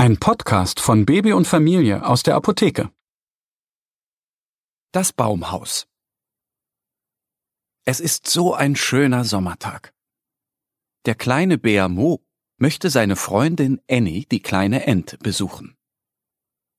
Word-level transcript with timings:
Ein 0.00 0.16
Podcast 0.16 0.80
von 0.80 1.04
Baby 1.04 1.34
und 1.34 1.46
Familie 1.46 2.06
aus 2.06 2.22
der 2.22 2.34
Apotheke. 2.34 2.90
Das 4.92 5.12
Baumhaus. 5.12 5.88
Es 7.84 8.00
ist 8.00 8.26
so 8.26 8.54
ein 8.54 8.76
schöner 8.76 9.26
Sommertag. 9.26 9.92
Der 11.04 11.14
kleine 11.14 11.58
Bär 11.58 11.90
Mo 11.90 12.24
möchte 12.56 12.88
seine 12.88 13.14
Freundin 13.14 13.78
Annie, 13.90 14.24
die 14.24 14.40
kleine 14.40 14.86
Ente, 14.86 15.18
besuchen. 15.18 15.76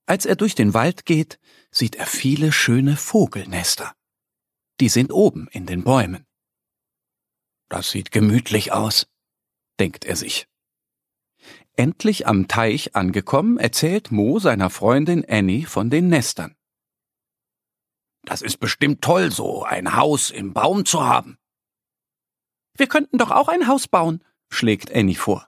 Als 0.08 0.26
er 0.26 0.36
durch 0.36 0.56
den 0.56 0.74
Wald 0.74 1.06
geht, 1.06 1.40
sieht 1.70 1.98
er 1.98 2.08
viele 2.08 2.52
schöne 2.52 2.98
Vogelnester. 2.98 3.94
Die 4.80 4.90
sind 4.90 5.12
oben 5.14 5.48
in 5.52 5.68
den 5.68 5.84
Bäumen. 5.84 6.26
Das 7.70 7.92
sieht 7.92 8.12
gemütlich 8.12 8.72
aus, 8.72 9.06
denkt 9.80 10.06
er 10.06 10.16
sich. 10.16 10.48
Endlich 11.76 12.28
am 12.28 12.48
Teich 12.48 12.96
angekommen, 12.96 13.58
erzählt 13.58 14.12
Mo 14.12 14.40
seiner 14.40 14.70
Freundin 14.70 15.26
Annie 15.28 15.66
von 15.66 15.90
den 15.90 16.10
Nestern. 16.10 16.56
Das 18.24 18.42
ist 18.42 18.58
bestimmt 18.58 19.02
toll, 19.02 19.32
so 19.32 19.64
ein 19.64 19.96
Haus 19.96 20.30
im 20.30 20.54
Baum 20.54 20.86
zu 20.86 21.04
haben. 21.06 21.38
Wir 22.76 22.88
könnten 22.88 23.18
doch 23.18 23.32
auch 23.32 23.48
ein 23.48 23.68
Haus 23.68 23.88
bauen, 23.88 24.24
schlägt 24.50 24.94
Annie 24.94 25.16
vor. 25.16 25.48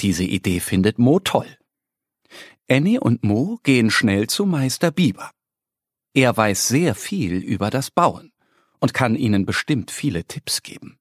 Diese 0.00 0.24
Idee 0.24 0.60
findet 0.60 0.98
Mo 0.98 1.18
toll. 1.18 1.58
Annie 2.68 3.00
und 3.00 3.24
Mo 3.24 3.58
gehen 3.62 3.90
schnell 3.90 4.26
zu 4.26 4.44
Meister 4.44 4.90
Biber. 4.90 5.30
Er 6.14 6.36
weiß 6.36 6.68
sehr 6.68 6.94
viel 6.94 7.36
über 7.36 7.70
das 7.70 7.90
Bauen 7.90 8.32
und 8.80 8.92
kann 8.92 9.16
ihnen 9.16 9.46
bestimmt 9.46 9.90
viele 9.90 10.24
Tipps 10.24 10.62
geben. 10.62 10.97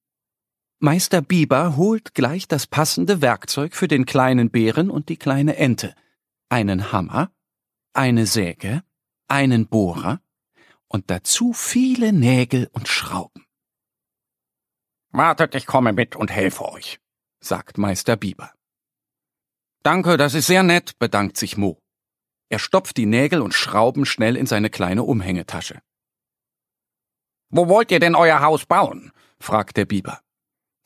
Meister 0.79 1.23
Biber 1.23 1.75
holt 1.75 2.13
gleich 2.13 2.47
das 2.47 2.67
passende 2.67 3.19
Werkzeug 3.19 3.75
für 3.75 3.87
den 3.87 4.05
kleinen 4.05 4.51
Bären 4.51 4.91
und 4.91 5.09
die 5.09 5.17
kleine 5.17 5.55
Ente. 5.57 5.95
Einen 6.49 6.91
Hammer, 6.91 7.31
eine 7.93 8.27
Säge, 8.27 8.83
einen 9.27 9.67
Bohrer 9.67 10.21
und 10.87 11.09
dazu 11.09 11.51
viele 11.53 12.13
Nägel 12.13 12.69
und 12.73 12.87
Schrauben. 12.87 13.45
Wartet, 15.09 15.55
ich 15.55 15.65
komme 15.65 15.93
mit 15.93 16.15
und 16.15 16.29
helfe 16.29 16.65
euch, 16.65 16.99
sagt 17.39 17.79
Meister 17.79 18.15
Biber. 18.15 18.53
Danke, 19.81 20.15
das 20.15 20.35
ist 20.35 20.45
sehr 20.45 20.61
nett, 20.61 20.99
bedankt 20.99 21.37
sich 21.37 21.57
Mo. 21.57 21.81
Er 22.49 22.59
stopft 22.59 22.97
die 22.97 23.07
Nägel 23.07 23.41
und 23.41 23.55
Schrauben 23.55 24.05
schnell 24.05 24.37
in 24.37 24.45
seine 24.45 24.69
kleine 24.69 25.03
Umhängetasche. 25.03 25.81
Wo 27.49 27.67
wollt 27.67 27.91
ihr 27.91 27.99
denn 27.99 28.13
euer 28.13 28.41
Haus 28.41 28.67
bauen? 28.67 29.11
fragt 29.39 29.77
der 29.77 29.85
Biber. 29.85 30.21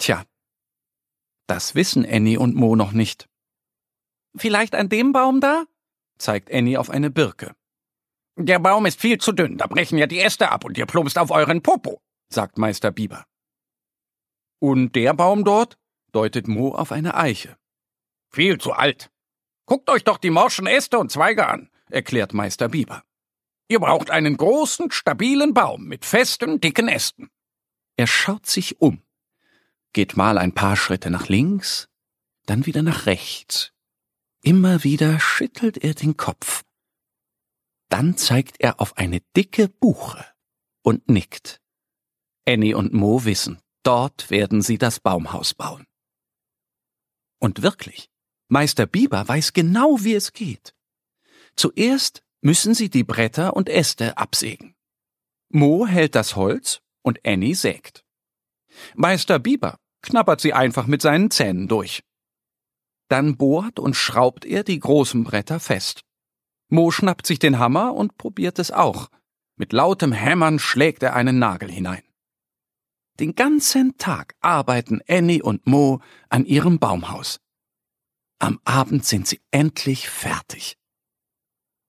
Tja, 0.01 0.25
das 1.45 1.75
wissen 1.75 2.07
Annie 2.07 2.39
und 2.39 2.55
Mo 2.55 2.75
noch 2.75 2.91
nicht. 2.91 3.29
Vielleicht 4.35 4.73
an 4.73 4.89
dem 4.89 5.11
Baum 5.11 5.41
da? 5.41 5.65
zeigt 6.17 6.51
Annie 6.51 6.79
auf 6.79 6.89
eine 6.89 7.11
Birke. 7.11 7.55
Der 8.35 8.57
Baum 8.57 8.87
ist 8.87 8.99
viel 8.99 9.19
zu 9.19 9.31
dünn, 9.31 9.59
da 9.59 9.67
brechen 9.67 9.99
ja 9.99 10.07
die 10.07 10.19
Äste 10.19 10.49
ab 10.49 10.65
und 10.65 10.75
ihr 10.75 10.87
plumpst 10.87 11.19
auf 11.19 11.29
euren 11.29 11.61
Popo, 11.61 12.01
sagt 12.29 12.57
Meister 12.57 12.89
Biber. 12.89 13.27
Und 14.57 14.95
der 14.95 15.13
Baum 15.13 15.43
dort? 15.43 15.77
deutet 16.13 16.47
Mo 16.47 16.73
auf 16.73 16.91
eine 16.91 17.13
Eiche. 17.13 17.55
Viel 18.31 18.57
zu 18.57 18.73
alt. 18.73 19.11
Guckt 19.67 19.87
euch 19.91 20.03
doch 20.03 20.17
die 20.17 20.31
morschen 20.31 20.65
Äste 20.65 20.97
und 20.97 21.11
Zweige 21.11 21.45
an, 21.45 21.69
erklärt 21.91 22.33
Meister 22.33 22.69
Biber. 22.69 23.03
Ihr 23.67 23.79
braucht 23.79 24.09
einen 24.09 24.35
großen, 24.35 24.89
stabilen 24.89 25.53
Baum 25.53 25.83
mit 25.83 26.05
festen, 26.05 26.59
dicken 26.59 26.87
Ästen. 26.87 27.29
Er 27.97 28.07
schaut 28.07 28.47
sich 28.47 28.81
um 28.81 29.03
geht 29.93 30.17
mal 30.17 30.37
ein 30.37 30.53
paar 30.53 30.75
Schritte 30.75 31.09
nach 31.09 31.27
links, 31.27 31.87
dann 32.45 32.65
wieder 32.65 32.81
nach 32.81 33.05
rechts. 33.05 33.71
Immer 34.41 34.83
wieder 34.83 35.19
schüttelt 35.19 35.77
er 35.77 35.93
den 35.93 36.17
Kopf. 36.17 36.63
Dann 37.89 38.17
zeigt 38.17 38.59
er 38.59 38.79
auf 38.79 38.97
eine 38.97 39.21
dicke 39.35 39.67
Buche 39.67 40.25
und 40.81 41.09
nickt. 41.09 41.61
Annie 42.47 42.75
und 42.75 42.93
Mo 42.93 43.25
wissen, 43.25 43.59
dort 43.83 44.29
werden 44.29 44.61
sie 44.61 44.77
das 44.77 44.99
Baumhaus 44.99 45.53
bauen. 45.53 45.85
Und 47.39 47.61
wirklich, 47.61 48.09
Meister 48.47 48.85
Biber 48.85 49.27
weiß 49.27 49.53
genau, 49.53 50.03
wie 50.03 50.15
es 50.15 50.33
geht. 50.33 50.73
Zuerst 51.55 52.23
müssen 52.41 52.73
sie 52.73 52.89
die 52.89 53.03
Bretter 53.03 53.55
und 53.55 53.69
Äste 53.69 54.17
absägen. 54.17 54.75
Mo 55.49 55.85
hält 55.85 56.15
das 56.15 56.35
Holz 56.35 56.81
und 57.01 57.19
Annie 57.25 57.55
sägt. 57.55 58.05
Meister 58.95 59.37
Biber 59.37 59.80
knabbert 60.01 60.41
sie 60.41 60.53
einfach 60.53 60.87
mit 60.87 61.01
seinen 61.01 61.31
Zähnen 61.31 61.67
durch. 61.67 62.03
Dann 63.09 63.37
bohrt 63.37 63.79
und 63.79 63.95
schraubt 63.95 64.45
er 64.45 64.63
die 64.63 64.79
großen 64.79 65.23
Bretter 65.23 65.59
fest. 65.59 66.01
Mo 66.69 66.91
schnappt 66.91 67.27
sich 67.27 67.39
den 67.39 67.59
Hammer 67.59 67.93
und 67.93 68.17
probiert 68.17 68.57
es 68.57 68.71
auch. 68.71 69.09
Mit 69.57 69.73
lautem 69.73 70.13
Hämmern 70.13 70.59
schlägt 70.59 71.03
er 71.03 71.13
einen 71.15 71.37
Nagel 71.37 71.69
hinein. 71.69 72.03
Den 73.19 73.35
ganzen 73.35 73.97
Tag 73.97 74.35
arbeiten 74.39 75.01
Annie 75.07 75.43
und 75.43 75.67
Mo 75.67 76.01
an 76.29 76.45
ihrem 76.45 76.79
Baumhaus. 76.79 77.39
Am 78.39 78.59
Abend 78.63 79.05
sind 79.05 79.27
sie 79.27 79.41
endlich 79.51 80.09
fertig. 80.09 80.77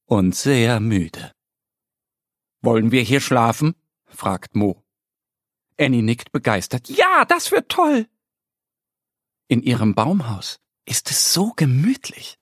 Und 0.05 0.35
sehr 0.35 0.81
müde. 0.81 1.33
Wollen 2.61 2.91
wir 2.91 3.03
hier 3.03 3.21
schlafen? 3.21 3.75
fragt 4.05 4.55
Mo. 4.55 4.82
Annie 5.79 6.03
nickt 6.03 6.33
begeistert. 6.33 6.89
Ja, 6.89 7.25
das 7.25 7.51
wird 7.53 7.69
toll. 7.69 8.07
In 9.49 9.63
ihrem 9.63 9.95
Baumhaus 9.95 10.61
ist 10.85 11.11
es 11.11 11.33
so 11.33 11.53
gemütlich. 11.55 12.39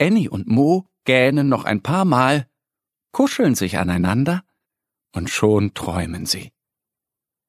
Annie 0.00 0.30
und 0.30 0.46
Mo 0.46 0.88
gähnen 1.04 1.48
noch 1.48 1.64
ein 1.64 1.82
paar 1.82 2.04
Mal, 2.04 2.48
kuscheln 3.12 3.54
sich 3.54 3.78
aneinander 3.78 4.44
und 5.12 5.28
schon 5.28 5.74
träumen 5.74 6.26
sie. 6.26 6.52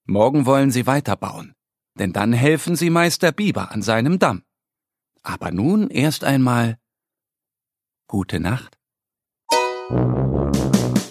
Morgen 0.06 0.46
wollen 0.46 0.72
sie 0.72 0.88
weiterbauen, 0.88 1.56
denn 1.98 2.12
dann 2.12 2.34
helfen 2.34 2.76
sie 2.76 2.90
Meister 2.90 3.32
Biber 3.32 3.72
an 3.72 3.82
seinem 3.82 4.20
Damm. 4.20 4.44
Aber 5.24 5.52
nun 5.52 5.90
erst 5.90 6.24
einmal 6.24 6.80
gute 8.08 8.40
Nacht. 8.40 8.78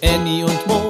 Annie 0.02 0.44
und 0.44 0.66
Mo, 0.66 0.89